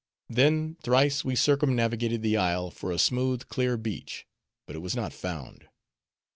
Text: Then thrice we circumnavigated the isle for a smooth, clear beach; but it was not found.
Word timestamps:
Then 0.29 0.77
thrice 0.81 1.23
we 1.23 1.35
circumnavigated 1.35 2.23
the 2.23 2.35
isle 2.35 2.71
for 2.71 2.91
a 2.91 2.97
smooth, 2.97 3.47
clear 3.49 3.77
beach; 3.77 4.25
but 4.65 4.75
it 4.75 4.79
was 4.79 4.95
not 4.95 5.13
found. 5.13 5.67